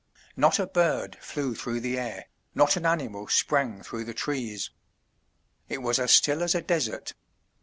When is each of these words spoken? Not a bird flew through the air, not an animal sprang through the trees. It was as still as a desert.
Not 0.35 0.57
a 0.57 0.65
bird 0.65 1.17
flew 1.21 1.53
through 1.53 1.81
the 1.81 1.99
air, 1.99 2.25
not 2.55 2.75
an 2.75 2.87
animal 2.87 3.27
sprang 3.27 3.83
through 3.83 4.05
the 4.05 4.15
trees. 4.15 4.71
It 5.69 5.83
was 5.83 5.99
as 5.99 6.09
still 6.09 6.41
as 6.41 6.55
a 6.55 6.61
desert. 6.63 7.13